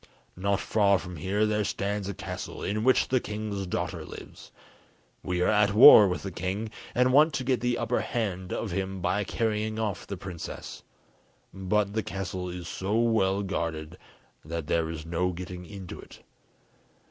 Not 0.35 0.59
far 0.59 0.97
from 0.97 1.17
here 1.17 1.45
there 1.45 1.63
stands 1.63 2.09
a 2.09 2.15
castle, 2.15 2.63
in 2.63 2.83
which 2.83 3.09
the 3.09 3.19
king's 3.19 3.67
daughter 3.67 4.03
lives; 4.03 4.51
we 5.21 5.41
are 5.41 5.47
at 5.51 5.75
war 5.75 6.07
with 6.07 6.23
the 6.23 6.31
king, 6.31 6.71
and 6.95 7.13
want 7.13 7.35
to 7.35 7.43
get 7.43 7.61
the 7.61 7.77
upper 7.77 7.99
hand 8.01 8.51
of 8.51 8.71
him 8.71 8.99
by 8.99 9.23
carrying 9.23 9.77
off 9.77 10.07
the 10.07 10.17
princess, 10.17 10.81
but 11.53 11.93
the 11.93 12.01
castle 12.01 12.49
is 12.49 12.67
so 12.67 12.97
well 12.99 13.43
guarded 13.43 13.99
that 14.43 14.65
there 14.65 14.89
is 14.89 15.05
no 15.05 15.33
getting 15.33 15.67
into 15.67 15.99
it. 15.99 16.23